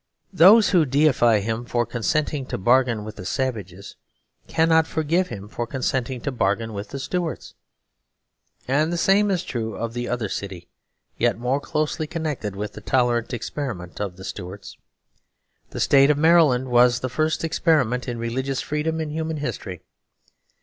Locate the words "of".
9.75-9.93, 14.01-14.17, 16.09-16.17